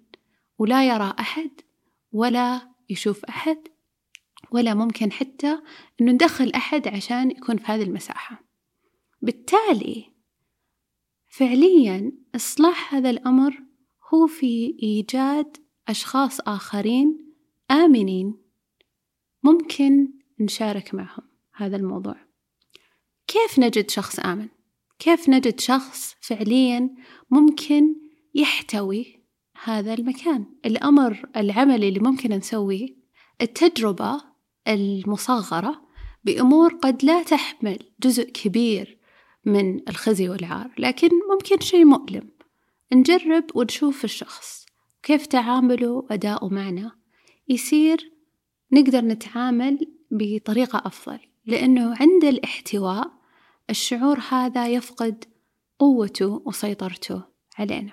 ولا 0.58 0.88
يرى 0.88 1.14
أحد 1.20 1.52
ولا 2.12 2.70
يشوف 2.90 3.26
أحد 3.26 3.58
ولا 4.52 4.74
ممكن 4.74 5.12
حتى 5.12 5.60
أنه 6.02 6.12
ندخل 6.12 6.52
أحد 6.56 6.88
عشان 6.88 7.32
يكون 7.32 7.58
في 7.58 7.66
هذه 7.66 7.84
المساحة 7.84 8.44
بالتالي 9.22 10.14
فعليا 11.28 12.12
إصلاح 12.36 12.94
هذا 12.94 13.10
الأمر 13.10 13.64
هو 14.14 14.28
في 14.28 14.78
إيجاد 14.84 15.58
أشخاص 15.88 16.40
آخرين 16.40 17.34
آمنين 17.72 18.38
ممكن 19.44 20.14
نشارك 20.40 20.94
معهم 20.94 21.24
هذا 21.56 21.76
الموضوع 21.76 22.16
كيف 23.28 23.60
نجد 23.60 23.90
شخص 23.90 24.20
آمن؟ 24.20 24.48
كيف 25.00 25.30
نجد 25.30 25.60
شخص 25.60 26.16
فعليا 26.22 26.90
ممكن 27.32 27.96
يحتوي 28.36 29.24
هذا 29.64 29.94
المكان؟ 29.94 30.46
الأمر 30.66 31.30
العملي 31.36 31.90
اللي 31.90 32.00
ممكن 32.00 32.34
نسويه 32.34 32.88
التجربة 33.42 34.22
المصغرة 34.68 35.82
بأمور 36.24 36.74
قد 36.74 37.06
لا 37.06 37.24
تحمل 37.24 37.80
جزء 38.00 38.30
كبير 38.32 38.98
من 39.46 39.90
الخزي 39.90 40.30
والعار 40.30 40.72
لكن 40.78 41.10
ممكن 41.32 41.60
شيء 41.60 41.86
مؤلم. 41.86 42.30
نجرب 42.94 43.44
ونشوف 43.56 44.04
الشخص. 44.04 44.66
كيف 45.04 45.26
تعامله؟ 45.26 45.92
وأداؤه 45.92 46.50
معنا. 46.50 46.92
يصير 47.48 48.12
نقدر 48.72 49.02
نتعامل 49.02 49.80
بطريقة 50.12 50.82
أفضل 50.86 51.20
لأنه 51.46 51.96
عند 52.00 52.26
الاحتواء 52.26 53.12
الشعور 53.74 54.20
هذا 54.32 54.68
يفقد 54.68 55.26
قوته 55.80 56.42
وسيطرته 56.46 57.22
علينا. 57.60 57.92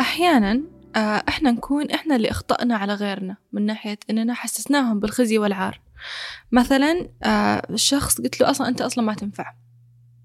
أحيانا 0.00 0.62
آه، 0.96 1.22
إحنا 1.28 1.50
نكون 1.50 1.90
إحنا 1.90 2.16
اللي 2.16 2.30
أخطأنا 2.30 2.76
على 2.76 2.94
غيرنا 2.94 3.36
من 3.52 3.66
ناحية 3.66 3.98
إننا 4.10 4.34
حسسناهم 4.34 5.00
بالخزي 5.00 5.38
والعار. 5.38 5.80
مثلا 6.52 7.08
آه 7.22 7.62
الشخص 7.70 8.20
قلت 8.20 8.40
له 8.40 8.50
أصلا 8.50 8.68
أنت 8.68 8.80
أصلا 8.80 9.04
ما 9.04 9.14
تنفع. 9.14 9.67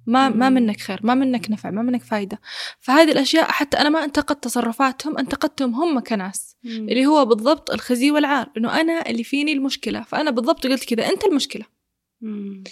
ما 0.06 0.30
ما 0.30 0.50
مم. 0.50 0.56
منك 0.56 0.80
خير 0.80 1.00
ما 1.04 1.16
منك 1.16 1.52
نفع 1.52 1.72
ما 1.72 1.82
منك 1.82 2.04
فايدة. 2.04 2.42
فهذه 2.80 3.12
الأشياء 3.12 3.52
حتى 3.52 3.78
أنا 3.78 3.90
ما 3.90 4.04
انتقدت 4.04 4.44
تصرفاتهم 4.44 5.18
انتقدتهم 5.18 5.76
هم 5.76 6.00
كناس. 6.00 6.56
اللي 6.66 7.06
هو 7.06 7.26
بالضبط 7.26 7.72
الخزي 7.72 8.12
والعار 8.12 8.50
إنه 8.58 8.82
أنا 8.82 9.10
اللي 9.10 9.24
فيني 9.24 9.54
المشكلة. 9.54 10.02
فأنا 10.02 10.32
بالضبط 10.32 10.68
قلت 10.68 10.94
كذا 10.94 11.10
أنت 11.10 11.24
المشكلة. 11.26 11.66
مم. 12.22 12.64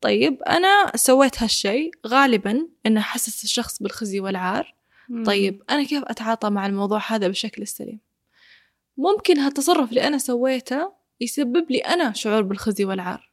طيب 0.00 0.42
أنا 0.42 0.92
سويت 0.94 1.42
هالشيء 1.42 1.90
غالبا 2.06 2.68
إنه 2.86 3.00
حسس 3.00 3.44
الشخص 3.44 3.82
بالخزي 3.82 4.20
والعار. 4.20 4.74
مم. 5.08 5.24
طيب 5.24 5.62
أنا 5.70 5.82
كيف 5.82 6.04
أتعاطى 6.04 6.50
مع 6.50 6.66
الموضوع 6.66 7.00
هذا 7.08 7.26
بالشكل 7.26 7.62
السليم 7.62 8.00
ممكن 8.96 9.38
هالتصرف 9.38 9.88
اللي 9.88 10.06
أنا 10.06 10.18
سويته 10.18 10.92
يسبب 11.20 11.70
لي 11.70 11.78
أنا 11.78 12.12
شعور 12.12 12.42
بالخزي 12.42 12.84
والعار. 12.84 13.29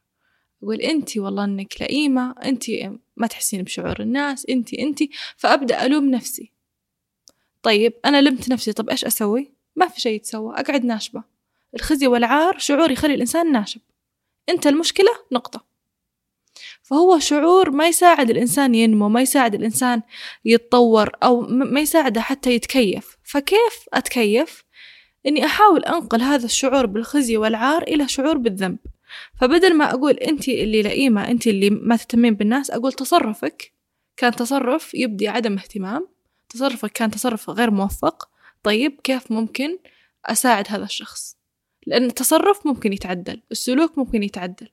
أقول 0.62 0.80
أنت 0.80 1.18
والله 1.18 1.44
أنك 1.44 1.82
لئيمة 1.82 2.34
أنت 2.44 2.64
ما 3.16 3.26
تحسين 3.26 3.62
بشعور 3.62 4.00
الناس 4.00 4.46
أنت 4.46 4.74
أنت. 4.74 4.98
فأبدأ 5.36 5.86
ألوم 5.86 6.10
نفسي. 6.10 6.52
طيب 7.62 7.94
أنا 8.04 8.20
لمت 8.22 8.48
نفسي 8.48 8.72
طب 8.72 8.90
إيش 8.90 9.04
أسوي؟ 9.04 9.52
ما 9.76 9.88
في 9.88 10.00
شيء 10.00 10.12
يتسوى 10.12 10.54
أقعد 10.54 10.84
ناشبة. 10.84 11.22
الخزي 11.74 12.06
والعار 12.06 12.58
شعور 12.58 12.90
يخلي 12.90 13.14
الإنسان 13.14 13.52
ناشب. 13.52 13.80
أنت 14.48 14.66
المشكلة 14.66 15.10
نقطة. 15.32 15.64
فهو 16.82 17.18
شعور 17.18 17.70
ما 17.70 17.88
يساعد 17.88 18.30
الإنسان 18.30 18.74
ينمو 18.74 19.08
ما 19.08 19.20
يساعد 19.20 19.54
الإنسان 19.54 20.02
يتطور 20.44 21.10
أو 21.22 21.40
ما 21.40 21.80
يساعده 21.80 22.20
حتى 22.20 22.54
يتكيف. 22.54 23.16
فكيف 23.24 23.88
أتكيف؟ 23.92 24.64
إني 25.26 25.44
أحاول 25.44 25.84
أنقل 25.84 26.22
هذا 26.22 26.44
الشعور 26.44 26.86
بالخزي 26.86 27.36
والعار 27.36 27.82
إلى 27.82 28.08
شعور 28.08 28.36
بالذنب. 28.36 28.78
فبدل 29.40 29.74
ما 29.76 29.90
أقول 29.90 30.14
أنت 30.14 30.48
اللي 30.48 30.82
لئيمة 30.82 31.28
أنت 31.28 31.46
اللي 31.46 31.70
ما 31.70 31.96
تهتمين 31.96 32.34
بالناس 32.34 32.70
أقول 32.70 32.92
تصرفك 32.92 33.72
كان 34.16 34.32
تصرف 34.32 34.94
يبدي 34.94 35.28
عدم 35.28 35.58
اهتمام 35.58 36.08
تصرفك 36.48 36.92
كان 36.92 37.10
تصرف 37.10 37.50
غير 37.50 37.70
موفق. 37.70 38.28
طيب 38.62 39.00
كيف 39.04 39.32
ممكن 39.32 39.78
أساعد 40.26 40.66
هذا 40.68 40.84
الشخص؟ 40.84 41.36
لأن 41.86 42.04
التصرف 42.04 42.66
ممكن 42.66 42.92
يتعدل 42.92 43.42
السلوك 43.50 43.98
ممكن 43.98 44.22
يتعدل. 44.22 44.68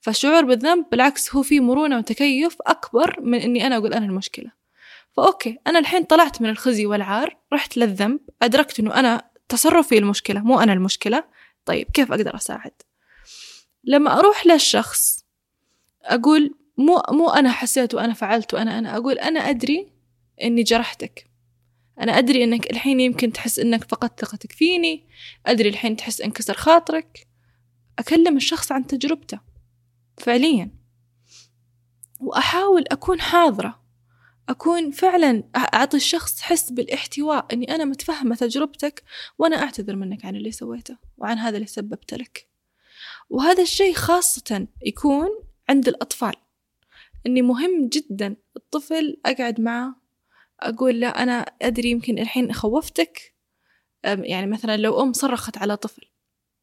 فالشعور 0.00 0.44
بالذنب 0.44 0.86
بالعكس 0.90 1.34
هو 1.34 1.42
فيه 1.42 1.60
مرونة 1.60 1.98
وتكيف 1.98 2.56
أكبر 2.66 3.20
من 3.20 3.38
إني 3.38 3.66
أنا 3.66 3.76
أقول 3.76 3.94
أنا 3.94 4.06
المشكلة. 4.06 4.50
فأوكي 5.16 5.58
أنا 5.66 5.78
الحين 5.78 6.02
طلعت 6.02 6.42
من 6.42 6.48
الخزي 6.48 6.86
والعار 6.86 7.36
رحت 7.52 7.76
للذنب 7.76 8.20
أدركت 8.42 8.80
إنه 8.80 8.94
أنا 8.94 9.30
تصرفي 9.48 9.98
المشكلة 9.98 10.40
مو 10.40 10.60
أنا 10.60 10.72
المشكلة. 10.72 11.24
طيب 11.64 11.86
كيف 11.94 12.12
أقدر 12.12 12.36
أساعد؟ 12.36 12.72
لما 13.84 14.18
أروح 14.18 14.46
للشخص 14.46 15.24
أقول 16.04 16.54
مو 16.78 17.02
مو 17.10 17.30
أنا 17.30 17.52
حسيت 17.52 17.94
وأنا 17.94 18.12
فعلت 18.12 18.54
وأنا 18.54 18.78
أنا 18.78 18.96
أقول 18.96 19.18
أنا 19.18 19.40
أدري 19.40 19.92
إني 20.42 20.62
جرحتك. 20.62 21.30
أنا 22.00 22.18
أدري 22.18 22.44
إنك 22.44 22.70
الحين 22.70 23.00
يمكن 23.00 23.32
تحس 23.32 23.58
إنك 23.58 23.84
فقدت 23.84 24.20
ثقتك 24.20 24.52
فيني 24.52 25.06
أدري 25.46 25.68
الحين 25.68 25.96
تحس 25.96 26.20
انكسر 26.20 26.54
خاطرك. 26.54 27.26
أكلم 27.98 28.36
الشخص 28.36 28.72
عن 28.72 28.86
تجربته 28.86 29.40
فعليا. 30.18 30.70
وأحاول 32.20 32.84
أكون 32.90 33.20
حاضرة 33.20 33.82
أكون 34.48 34.90
فعلا 34.90 35.44
أعطي 35.56 35.96
الشخص 35.96 36.40
حس 36.40 36.70
بالاحتواء 36.70 37.46
إني 37.52 37.74
أنا 37.74 37.84
متفهمة 37.84 38.36
تجربتك 38.36 39.02
وأنا 39.38 39.56
أعتذر 39.56 39.96
منك 39.96 40.24
عن 40.24 40.36
اللي 40.36 40.52
سويته 40.52 40.96
وعن 41.18 41.38
هذا 41.38 41.56
اللي 41.56 41.66
سببت 41.66 42.14
لك. 42.14 42.51
وهذا 43.30 43.62
الشيء 43.62 43.94
خاصة 43.94 44.66
يكون 44.86 45.28
عند 45.68 45.88
الأطفال. 45.88 46.34
إني 47.26 47.42
مهم 47.42 47.88
جدا 47.88 48.36
الطفل 48.56 49.20
أقعد 49.26 49.60
معه 49.60 49.96
أقول 50.60 51.00
لا 51.00 51.22
أنا 51.22 51.40
أدري 51.62 51.90
يمكن 51.90 52.18
الحين 52.18 52.52
خوفتك 52.52 53.34
يعني 54.04 54.46
مثلا 54.46 54.76
لو 54.76 55.02
أم 55.02 55.12
صرخت 55.12 55.58
على 55.58 55.76
طفل 55.76 56.02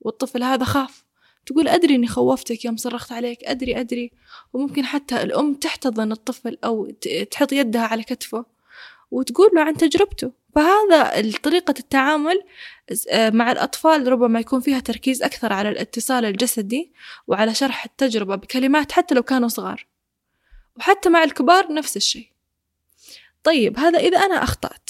والطفل 0.02 0.44
هذا 0.44 0.64
خاف 0.64 1.06
تقول 1.46 1.68
أدري 1.68 1.96
إني 1.96 2.08
خوفتك 2.08 2.66
يوم 2.66 2.78
صرخت 2.78 3.12
عليك 3.12 3.44
أدري 3.44 3.80
أدري. 3.80 4.12
وممكن 4.54 4.86
حتى 4.86 5.24
الأم 5.24 5.54
تحتضن 5.54 6.12
الطفل 6.12 6.58
أو 6.64 6.90
تحط 7.32 7.52
يدها 7.52 7.82
على 7.82 8.04
كتفه 8.04 8.46
وتقول 9.12 9.50
له 9.56 9.62
عن 9.62 9.78
تجربته. 9.78 10.32
فهذا 10.56 11.32
طريقة 11.44 11.74
التعامل 11.80 12.44
آه، 13.12 13.30
مع 13.30 13.52
الأطفال 13.52 14.08
ربما 14.08 14.40
يكون 14.40 14.60
فيها 14.60 14.80
تركيز 14.80 15.24
أكثر 15.24 15.54
على 15.54 15.70
الاتصال 15.70 16.26
الجسدي 16.26 16.92
وعلى 17.28 17.54
شرح 17.54 17.86
التجربة 17.86 18.36
بكلمات 18.36 18.92
حتى 18.92 19.16
لو 19.16 19.24
كانوا 19.24 19.48
صغار. 19.48 19.88
وحتى 20.78 21.10
مع 21.10 21.24
الكبار 21.24 21.74
نفس 21.74 21.98
الشيء. 21.98 22.28
طيب 23.44 23.80
هذا 23.80 24.00
إذا 24.00 24.18
أنا 24.18 24.44
أخطأت. 24.44 24.90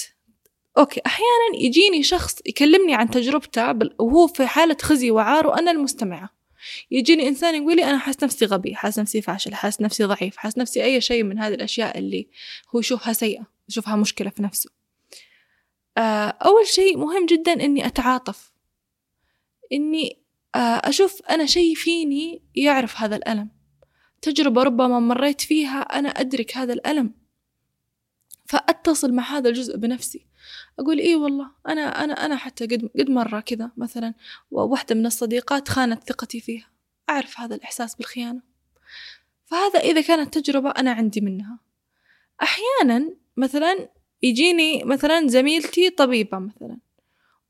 أوكي 0.78 1.00
أحيانا 1.06 1.64
يجيني 1.64 2.02
شخص 2.02 2.36
يكلمني 2.46 2.94
عن 2.94 3.10
تجربته 3.10 3.74
وهو 3.98 4.26
في 4.26 4.46
حالة 4.46 4.76
خزي 4.82 5.10
وعار 5.10 5.46
وأنا 5.46 5.70
المستمعة. 5.70 6.30
يجيني 6.90 7.28
إنسان 7.28 7.62
يقول 7.62 7.76
لي 7.76 7.84
أنا 7.84 7.98
حاس 7.98 8.22
نفسي 8.22 8.44
غبي 8.44 8.74
حاس 8.74 8.98
نفسي 8.98 9.22
فاشل 9.22 9.54
حاس 9.54 9.80
نفسي 9.80 10.04
ضعيف 10.04 10.36
حاس 10.36 10.58
نفسي 10.58 10.84
أي 10.84 11.00
شيء 11.00 11.22
من 11.22 11.38
هذه 11.38 11.54
الأشياء 11.54 11.98
اللي 11.98 12.28
هو 12.74 12.80
يشوفها 12.80 13.12
سيئة 13.12 13.46
يشوفها 13.68 13.96
مشكلة 13.96 14.30
في 14.30 14.42
نفسه. 14.42 14.79
أول 15.98 16.66
شيء 16.66 16.98
مهم 16.98 17.26
جدا 17.26 17.52
إني 17.52 17.86
أتعاطف. 17.86 18.52
إني 19.72 20.20
آه، 20.54 20.58
أشوف 20.58 21.22
أنا 21.30 21.46
شيء 21.46 21.74
فيني 21.74 22.42
يعرف 22.54 22.96
هذا 23.00 23.16
الألم. 23.16 23.50
تجربة 24.22 24.62
ربما 24.62 25.00
مريت 25.00 25.40
فيها 25.40 25.80
أنا 25.80 26.08
أدرك 26.08 26.56
هذا 26.56 26.72
الألم. 26.72 27.14
فأتصل 28.46 29.12
مع 29.12 29.22
هذا 29.22 29.48
الجزء 29.48 29.76
بنفسي. 29.76 30.26
أقول 30.78 30.98
إيه 30.98 31.16
والله 31.16 31.50
أنا 31.68 32.04
أنا 32.04 32.12
أنا 32.12 32.36
حتى 32.36 32.66
قد 32.66 32.90
قد 32.98 33.10
مرة 33.10 33.40
كذا 33.40 33.70
مثلا 33.76 34.14
وواحدة 34.50 34.94
من 34.94 35.06
الصديقات 35.06 35.68
خانت 35.68 36.04
ثقتي 36.04 36.40
فيها. 36.40 36.70
أعرف 37.10 37.40
هذا 37.40 37.54
الإحساس 37.54 37.94
بالخيانة. 37.94 38.42
فهذا 39.46 39.80
إذا 39.80 40.00
كانت 40.00 40.38
تجربة 40.38 40.70
أنا 40.70 40.92
عندي 40.92 41.20
منها. 41.20 41.58
أحيانا 42.42 43.14
مثلا 43.36 43.88
يجيني 44.22 44.84
مثلا 44.84 45.28
زميلتي 45.28 45.90
طبيبة 45.90 46.38
مثلا 46.38 46.76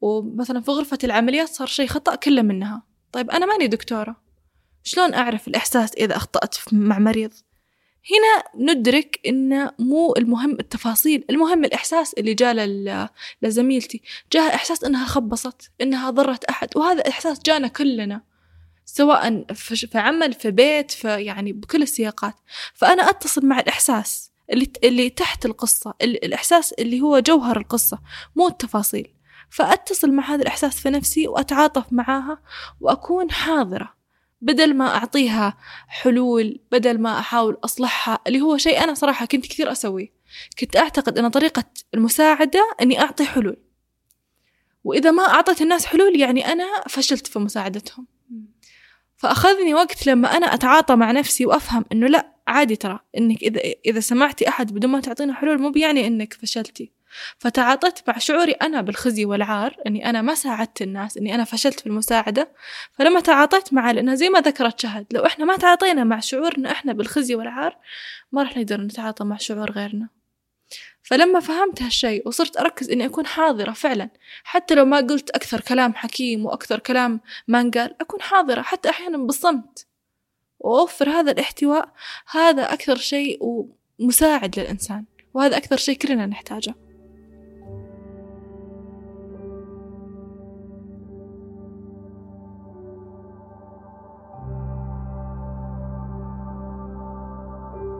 ومثلا 0.00 0.60
في 0.60 0.70
غرفة 0.70 0.98
العمليات 1.04 1.48
صار 1.48 1.66
شيء 1.66 1.86
خطأ 1.86 2.14
كله 2.14 2.42
منها. 2.42 2.82
طيب 3.12 3.30
أنا 3.30 3.46
ماني 3.46 3.66
دكتورة 3.66 4.16
شلون 4.82 5.14
أعرف 5.14 5.48
الإحساس 5.48 5.94
إذا 5.94 6.16
أخطأت 6.16 6.56
مع 6.72 6.98
مريض؟ 6.98 7.32
هنا 8.10 8.64
ندرك 8.72 9.20
إن 9.26 9.70
مو 9.78 10.14
المهم 10.16 10.50
التفاصيل 10.60 11.24
المهم 11.30 11.64
الإحساس 11.64 12.14
اللي 12.14 12.34
جاء 12.34 12.54
لزميلتي. 13.42 14.02
جاها 14.32 14.54
إحساس 14.54 14.84
إنها 14.84 15.06
خبصت 15.06 15.70
إنها 15.80 16.10
ضرت 16.10 16.44
أحد 16.44 16.68
وهذا 16.76 17.08
إحساس 17.08 17.40
جانا 17.42 17.68
كلنا 17.68 18.22
سواء 18.84 19.44
في 19.52 19.98
عمل 19.98 20.32
في 20.32 20.50
بيت 20.50 20.90
في 20.90 21.08
يعني 21.08 21.52
بكل 21.52 21.82
السياقات. 21.82 22.34
فأنا 22.74 23.10
أتصل 23.10 23.46
مع 23.46 23.60
الإحساس. 23.60 24.29
اللي 24.52 24.72
اللي 24.84 25.10
تحت 25.10 25.46
القصة 25.46 25.94
ال- 26.02 26.24
الإحساس 26.24 26.72
اللي 26.72 27.00
هو 27.00 27.18
جوهر 27.18 27.56
القصة 27.56 27.98
مو 28.36 28.48
التفاصيل. 28.48 29.14
فأتصل 29.50 30.12
مع 30.12 30.24
هذا 30.34 30.42
الإحساس 30.42 30.80
في 30.80 30.90
نفسي 30.90 31.28
وأتعاطف 31.28 31.84
معاها 31.92 32.38
وأكون 32.80 33.30
حاضرة. 33.30 33.94
بدل 34.42 34.74
ما 34.74 34.94
أعطيها 34.96 35.56
حلول 35.88 36.60
بدل 36.72 36.98
ما 37.00 37.18
أحاول 37.18 37.58
أصلحها 37.64 38.18
اللي 38.26 38.40
هو 38.40 38.56
شيء 38.56 38.84
أنا 38.84 38.94
صراحة 38.94 39.26
كنت 39.26 39.46
كثير 39.46 39.72
أسويه. 39.72 40.12
كنت 40.58 40.76
أعتقد 40.76 41.18
أن 41.18 41.28
طريقة 41.28 41.64
المساعدة 41.94 42.70
أني 42.82 43.00
أعطي 43.00 43.24
حلول. 43.24 43.56
وإذا 44.84 45.10
ما 45.10 45.22
أعطيت 45.22 45.62
الناس 45.62 45.86
حلول 45.86 46.20
يعني 46.20 46.46
أنا 46.46 46.64
فشلت 46.88 47.26
في 47.26 47.38
مساعدتهم. 47.38 48.06
فأخذني 49.20 49.74
وقت 49.74 50.06
لما 50.06 50.36
أنا 50.36 50.54
أتعاطى 50.54 50.96
مع 50.96 51.10
نفسي 51.10 51.46
وأفهم 51.46 51.84
إنه 51.92 52.06
لا 52.06 52.26
عادي 52.48 52.76
ترى 52.76 52.98
إنك 53.18 53.42
إذا 53.42 53.60
إذا 53.86 54.00
سمعتي 54.00 54.48
أحد 54.48 54.72
بدون 54.72 54.90
ما 54.90 55.00
تعطينا 55.00 55.34
حلول 55.34 55.60
مو 55.60 55.70
بيعني 55.70 56.06
إنك 56.06 56.34
فشلتي. 56.34 56.92
فتعاطيت 57.38 57.98
مع 58.08 58.18
شعوري 58.18 58.52
أنا 58.52 58.80
بالخزي 58.80 59.24
والعار 59.24 59.76
إني 59.86 60.10
أنا 60.10 60.22
ما 60.22 60.34
ساعدت 60.34 60.82
الناس 60.82 61.18
إني 61.18 61.34
أنا 61.34 61.44
فشلت 61.44 61.80
في 61.80 61.86
المساعدة. 61.86 62.52
فلما 62.92 63.20
تعاطيت 63.20 63.72
معها 63.72 63.92
لأنها 63.92 64.14
زي 64.14 64.28
ما 64.28 64.40
ذكرت 64.40 64.80
شهد 64.80 65.06
لو 65.12 65.26
إحنا 65.26 65.44
ما 65.44 65.56
تعاطينا 65.56 66.04
مع 66.04 66.20
شعورنا 66.20 66.72
إحنا 66.72 66.92
بالخزي 66.92 67.34
والعار 67.34 67.76
ما 68.32 68.42
راح 68.42 68.56
نقدر 68.56 68.80
نتعاطى 68.80 69.24
مع 69.24 69.36
شعور 69.36 69.70
غيرنا. 69.70 70.08
فلما 71.10 71.40
فهمت 71.40 71.82
هالشيء 71.82 72.28
وصرت 72.28 72.56
أركز 72.56 72.90
إني 72.90 73.06
أكون 73.06 73.26
حاضرة 73.26 73.72
فعلا 73.72 74.10
حتى 74.44 74.74
لو 74.74 74.84
ما 74.84 74.96
قلت 74.96 75.30
أكثر 75.30 75.60
كلام 75.60 75.94
حكيم 75.94 76.46
وأكثر 76.46 76.78
كلام 76.78 77.20
ما 77.48 77.60
انقال 77.60 77.94
أكون 78.00 78.20
حاضرة 78.22 78.62
حتى 78.62 78.90
أحيانا 78.90 79.18
بالصمت 79.18 79.86
وأوفر 80.58 81.08
هذا 81.10 81.32
الاحتواء 81.32 81.92
هذا 82.30 82.72
أكثر 82.72 82.96
شيء 82.96 83.38
مساعد 83.98 84.58
للإنسان 84.58 85.04
وهذا 85.34 85.56
أكثر 85.56 85.76
شيء 85.76 85.96
كلنا 85.96 86.26
نحتاجه. 86.26 86.74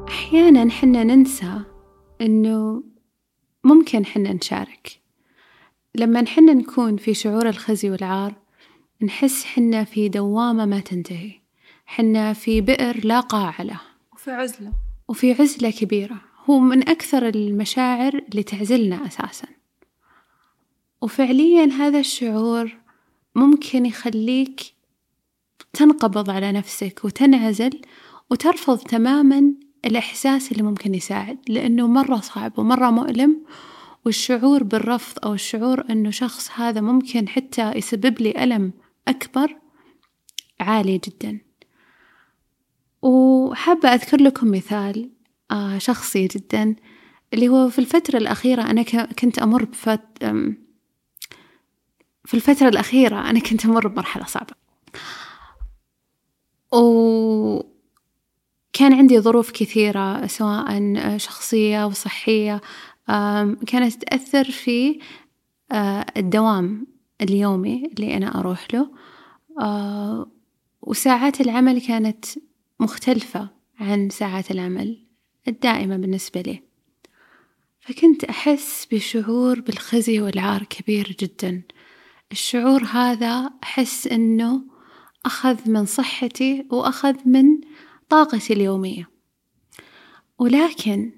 أحيانا 0.09 0.71
حنا 0.71 1.05
ننسى 1.05 1.61
إنه 2.21 2.91
ممكن 3.65 4.07
حنا 4.07 4.33
نشارك. 4.33 5.01
لما 5.95 6.27
حنا 6.27 6.55
نكون 6.55 6.97
في 6.97 7.15
شعور 7.15 7.49
الخزي 7.49 7.91
والعار 7.91 8.35
نحس 9.03 9.45
حنا 9.45 9.85
في 9.85 10.09
دوامة 10.09 10.65
ما 10.65 10.81
تنتهي. 10.81 11.33
حنا 11.87 12.33
في 12.33 12.61
بئر 12.61 13.07
لا 13.07 13.21
قاع 13.21 13.63
له 13.63 13.81
وفي 14.13 14.31
عزلة. 14.31 14.73
وفي 15.09 15.33
عزلة 15.33 15.71
كبيرة. 15.71 16.21
هو 16.51 16.59
من 16.59 16.89
أكثر 16.89 17.29
المشاعر 17.29 18.23
اللي 18.29 18.43
تعزلنا 18.43 19.07
أساسا. 19.07 19.49
وفعليا 21.03 21.65
هذا 21.65 21.99
الشعور 21.99 22.77
ممكن 23.35 23.87
يخليك 23.87 24.61
تنقبض 25.73 26.31
على 26.31 26.53
نفسك 26.53 27.01
وتنعزل 27.05 27.81
وترفض 28.31 28.79
تماما 28.79 29.55
الإحساس 29.85 30.53
اللي 30.53 30.63
ممكن 30.63 30.95
يساعد 30.95 31.39
لأنه 31.49 31.87
مرة 31.87 32.17
صعب 32.17 32.59
ومرة 32.59 32.91
مؤلم 32.91 33.45
والشعور 34.05 34.63
بالرفض 34.63 35.25
أو 35.25 35.35
الشعور 35.35 35.85
أنه 35.91 36.11
شخص 36.11 36.51
هذا 36.55 36.81
ممكن 36.81 37.29
حتى 37.29 37.73
يسبب 37.73 38.21
لي 38.21 38.45
ألم 38.45 38.73
أكبر 39.09 39.57
عالي 40.61 40.99
جدا. 40.99 41.41
وحابة 43.03 43.89
أذكر 43.89 44.21
لكم 44.23 44.51
مثال 44.51 45.11
آه، 45.51 45.79
شخصي 45.79 46.27
جدا 46.27 46.77
اللي 47.35 47.49
هو 47.49 47.69
في 47.71 47.79
الفترة 47.79 48.17
الأخيرة 48.17 48.63
أنا 48.63 48.83
كنت 49.19 49.39
أمر 49.39 49.65
بفت 49.65 50.01
في 52.25 52.35
الفترة 52.35 52.69
الأخيرة 52.69 53.31
أنا 53.31 53.41
كنت 53.41 53.67
أمر 53.67 53.89
بمرحلة 53.89 54.25
صعبة. 54.25 54.55
وكان 58.81 58.93
عندي 58.93 59.21
ظروف 59.21 59.51
كثيرة 59.51 60.27
سواء 60.27 61.17
شخصية 61.17 61.87
وصحية 61.87 62.61
كانت 63.67 64.03
تأثر 64.03 64.45
في 64.45 64.99
آه، 65.73 66.07
الدوام 66.17 66.87
اليومي 67.21 67.91
اللي 67.93 68.17
أنا 68.17 68.41
أروح 68.41 68.67
له. 68.75 68.91
آه، 69.61 70.31
وساعات 70.83 71.41
العمل 71.41 71.81
كانت 71.81 72.25
مختلفة 72.81 73.49
عن 73.81 74.11
ساعات 74.11 74.51
العمل 74.51 74.99
الدائمة 75.49 75.97
بالنسبة 75.97 76.41
لي. 76.41 76.63
فكنت 77.81 78.25
أحس 78.25 78.89
بشعور 78.93 79.61
بالخزي 79.61 80.21
والعار 80.21 80.63
كبير 80.63 81.17
جدا. 81.21 81.63
الشعور 82.33 82.85
هذا 82.85 83.51
أحس 83.63 84.07
أنه 84.07 84.63
أخذ 85.27 85.71
من 85.71 85.87
صحتي 85.87 86.67
وأخذ 86.71 87.17
من 87.27 87.61
طاقتي 88.11 88.53
اليومية. 88.53 89.11
ولكن 90.39 91.13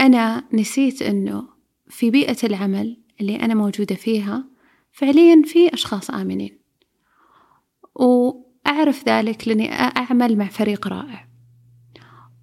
أنا 0.00 0.44
نسيت 0.52 1.02
أنه 1.02 1.48
في 1.88 2.10
بيئة 2.10 2.36
العمل 2.44 3.02
اللي 3.20 3.36
أنا 3.36 3.54
موجودة 3.54 3.94
فيها 3.94 4.44
فعليا 4.92 5.42
في 5.44 5.74
أشخاص 5.74 6.10
آمنين. 6.10 6.58
وأعرف 7.94 9.08
ذلك 9.08 9.48
لأني 9.48 9.72
أعمل 9.72 10.38
مع 10.38 10.46
فريق 10.48 10.88
رائع. 10.88 11.28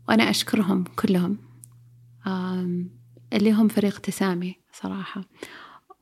وأنا 0.09 0.29
أشكرهم 0.29 0.83
كلهم. 0.83 1.37
اللي 3.33 3.51
هم 3.51 3.67
فريق 3.67 3.99
تسامي 3.99 4.55
صراحة. 4.73 5.23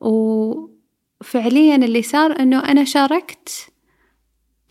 وفعليا 0.00 1.76
اللي 1.76 2.02
صار 2.02 2.40
أنه 2.40 2.58
أنا 2.58 2.84
شاركت 2.84 3.72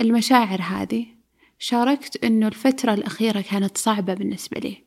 المشاعر 0.02 0.62
هذه 0.62 1.17
شاركت 1.60 2.24
أنه 2.24 2.48
الفترة 2.48 2.94
الأخيرة 2.94 3.42
كانت 3.42 3.78
صعبة 3.78 4.14
بالنسبة 4.14 4.60
لي. 4.60 4.84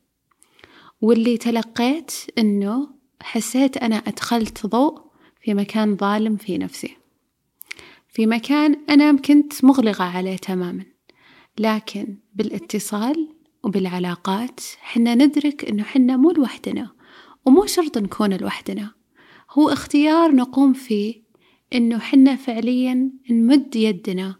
واللي 1.00 1.36
تلقيت 1.36 2.12
أنه 2.38 2.88
حسيت 3.22 3.76
أنا 3.76 3.96
أدخلت 3.96 4.66
ضوء 4.66 5.02
في 5.40 5.54
مكان 5.54 5.96
ظالم 5.96 6.36
في 6.36 6.58
نفسي. 6.58 6.96
في 8.08 8.26
مكان 8.26 8.78
أنا 8.90 9.16
كنت 9.16 9.64
مغلقة 9.64 10.04
عليه 10.04 10.36
تماما. 10.36 10.84
لكن 11.58 12.16
بالاتصال 12.34 13.28
وبالعلاقات 13.64 14.60
حنا 14.80 15.14
ندرك 15.14 15.64
أنه 15.64 15.82
حنا 15.82 16.16
مو 16.16 16.30
لوحدنا 16.30 16.90
ومو 17.44 17.66
شرط 17.66 17.98
نكون 17.98 18.34
لوحدنا. 18.34 18.90
هو 19.50 19.68
اختيار 19.68 20.34
نقوم 20.34 20.72
فيه 20.72 21.22
أنه 21.74 21.98
حنا 21.98 22.36
فعليا 22.36 23.10
نمد 23.30 23.76
يدنا 23.76 24.36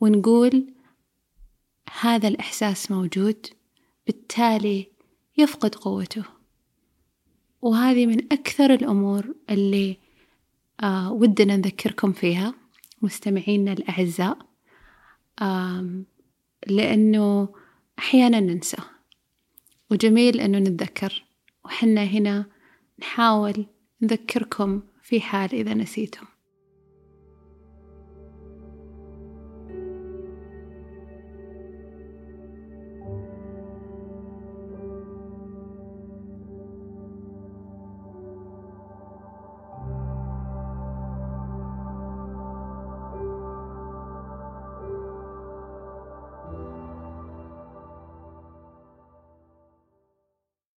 ونقول 0.00 0.66
هذا 2.00 2.28
الإحساس 2.28 2.90
موجود 2.90 3.46
بالتالي 4.06 4.86
يفقد 5.38 5.74
قوته. 5.74 6.24
وهذه 7.62 8.06
من 8.06 8.32
أكثر 8.32 8.74
الأمور 8.74 9.34
اللي 9.50 9.96
آه 10.80 11.12
ودنا 11.12 11.56
نذكركم 11.56 12.12
فيها 12.12 12.54
مستمعينا 13.02 13.72
الأعزاء. 13.72 14.38
آه 15.40 16.02
لأنه 16.66 17.48
أحيانا 17.98 18.40
ننسى 18.40 18.82
وجميل 19.90 20.40
أنه 20.40 20.58
نتذكر 20.58 21.24
وحنا 21.64 22.04
هنا 22.04 22.46
نحاول 22.98 23.66
نذكركم 24.02 24.82
في 25.02 25.20
حال 25.20 25.54
إذا 25.54 25.74
نسيتم. 25.74 26.26